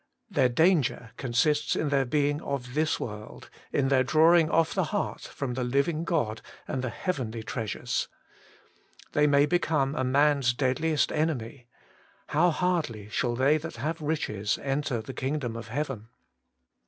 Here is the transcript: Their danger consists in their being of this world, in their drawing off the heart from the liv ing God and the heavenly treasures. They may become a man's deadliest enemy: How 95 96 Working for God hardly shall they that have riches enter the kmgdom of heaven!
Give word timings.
Their 0.31 0.49
danger 0.49 1.11
consists 1.15 1.75
in 1.75 1.89
their 1.89 2.05
being 2.05 2.41
of 2.41 2.73
this 2.73 2.99
world, 2.99 3.51
in 3.71 3.89
their 3.89 4.03
drawing 4.03 4.49
off 4.49 4.73
the 4.73 4.85
heart 4.85 5.21
from 5.21 5.53
the 5.53 5.63
liv 5.63 5.87
ing 5.87 6.05
God 6.05 6.41
and 6.67 6.83
the 6.83 6.89
heavenly 6.89 7.43
treasures. 7.43 8.07
They 9.11 9.27
may 9.27 9.45
become 9.45 9.93
a 9.93 10.03
man's 10.03 10.55
deadliest 10.55 11.11
enemy: 11.11 11.67
How 12.29 12.45
95 12.49 12.63
96 12.63 12.63
Working 12.63 12.81
for 12.81 12.81
God 12.81 12.97
hardly 12.97 13.09
shall 13.09 13.35
they 13.35 13.57
that 13.59 13.75
have 13.75 14.01
riches 14.01 14.59
enter 14.63 15.01
the 15.03 15.13
kmgdom 15.13 15.55
of 15.55 15.67
heaven! 15.67 16.07